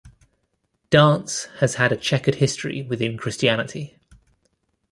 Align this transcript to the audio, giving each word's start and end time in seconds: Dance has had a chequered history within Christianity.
Dance 0.89 1.43
has 1.59 1.75
had 1.75 1.91
a 1.91 1.95
chequered 1.95 2.33
history 2.41 2.81
within 2.81 3.19
Christianity. 3.19 3.99